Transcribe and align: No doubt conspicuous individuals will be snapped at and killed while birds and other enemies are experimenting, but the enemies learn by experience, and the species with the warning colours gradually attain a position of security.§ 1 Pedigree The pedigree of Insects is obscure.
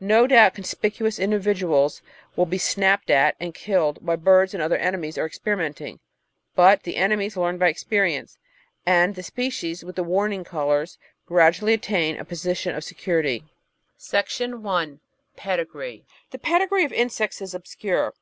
No 0.00 0.26
doubt 0.26 0.54
conspicuous 0.56 1.20
individuals 1.20 2.02
will 2.34 2.44
be 2.44 2.58
snapped 2.58 3.08
at 3.08 3.36
and 3.38 3.54
killed 3.54 4.04
while 4.04 4.16
birds 4.16 4.52
and 4.52 4.60
other 4.60 4.76
enemies 4.76 5.16
are 5.16 5.24
experimenting, 5.24 6.00
but 6.56 6.82
the 6.82 6.96
enemies 6.96 7.36
learn 7.36 7.56
by 7.56 7.68
experience, 7.68 8.36
and 8.84 9.14
the 9.14 9.22
species 9.22 9.84
with 9.84 9.94
the 9.94 10.02
warning 10.02 10.42
colours 10.42 10.98
gradually 11.24 11.72
attain 11.72 12.18
a 12.18 12.24
position 12.24 12.74
of 12.74 12.82
security.§ 12.82 13.44
1 14.60 15.00
Pedigree 15.36 16.04
The 16.32 16.38
pedigree 16.40 16.84
of 16.84 16.92
Insects 16.92 17.40
is 17.40 17.54
obscure. 17.54 18.12